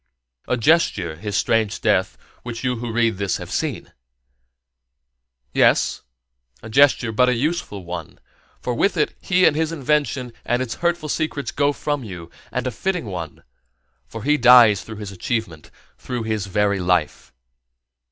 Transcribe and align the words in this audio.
A 0.47 0.57
gesture, 0.57 1.15
his 1.17 1.37
strange 1.37 1.79
death, 1.79 2.17
which 2.41 2.63
you 2.63 2.77
who 2.77 2.91
read 2.91 3.17
this 3.19 3.37
have 3.37 3.51
seen? 3.51 3.91
Yes, 5.53 6.01
but 6.59 7.29
a 7.29 7.35
useful 7.35 7.85
one, 7.85 8.19
for 8.59 8.73
with 8.73 8.97
it 8.97 9.13
he 9.21 9.45
and 9.45 9.55
his 9.55 9.71
invention 9.71 10.33
and 10.43 10.59
its 10.59 10.73
hurtful 10.81 11.07
secrets 11.09 11.51
go 11.51 11.71
from 11.71 12.03
you; 12.03 12.31
and 12.51 12.65
a 12.65 12.71
fitting 12.71 13.05
one, 13.05 13.43
for 14.07 14.23
he 14.23 14.37
dies 14.37 14.81
through 14.83 14.95
his 14.95 15.11
achievement, 15.11 15.69
through 15.99 16.23
his 16.23 16.47
very 16.47 16.79
life. 16.79 17.31